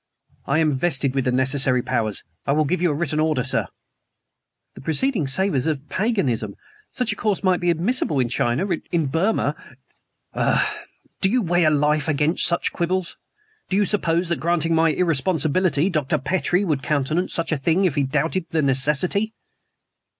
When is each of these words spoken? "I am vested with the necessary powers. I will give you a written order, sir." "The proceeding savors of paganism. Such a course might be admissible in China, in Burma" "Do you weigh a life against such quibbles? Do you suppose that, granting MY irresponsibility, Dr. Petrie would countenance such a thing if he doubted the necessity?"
"I 0.47 0.57
am 0.57 0.71
vested 0.71 1.13
with 1.13 1.25
the 1.25 1.31
necessary 1.31 1.83
powers. 1.83 2.23
I 2.47 2.53
will 2.53 2.65
give 2.65 2.81
you 2.81 2.89
a 2.89 2.93
written 2.95 3.19
order, 3.19 3.43
sir." 3.43 3.67
"The 4.73 4.81
proceeding 4.81 5.27
savors 5.27 5.67
of 5.67 5.87
paganism. 5.89 6.55
Such 6.89 7.13
a 7.13 7.15
course 7.15 7.43
might 7.43 7.59
be 7.59 7.69
admissible 7.69 8.17
in 8.17 8.27
China, 8.27 8.65
in 8.91 9.05
Burma" 9.05 9.55
"Do 11.21 11.29
you 11.29 11.43
weigh 11.43 11.65
a 11.65 11.69
life 11.69 12.07
against 12.07 12.47
such 12.47 12.73
quibbles? 12.73 13.15
Do 13.69 13.77
you 13.77 13.85
suppose 13.85 14.29
that, 14.29 14.39
granting 14.39 14.73
MY 14.73 14.89
irresponsibility, 14.93 15.87
Dr. 15.91 16.17
Petrie 16.17 16.65
would 16.65 16.81
countenance 16.81 17.31
such 17.31 17.51
a 17.51 17.55
thing 17.57 17.85
if 17.85 17.93
he 17.93 18.01
doubted 18.01 18.47
the 18.49 18.63
necessity?" 18.63 19.35